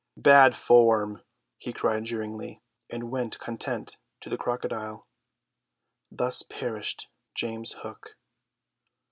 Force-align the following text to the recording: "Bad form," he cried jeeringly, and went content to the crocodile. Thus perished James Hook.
"Bad 0.17 0.55
form," 0.55 1.21
he 1.59 1.71
cried 1.71 2.05
jeeringly, 2.05 2.59
and 2.89 3.11
went 3.11 3.37
content 3.37 3.97
to 4.21 4.31
the 4.31 4.37
crocodile. 4.39 5.05
Thus 6.09 6.41
perished 6.41 7.07
James 7.35 7.73
Hook. 7.83 8.17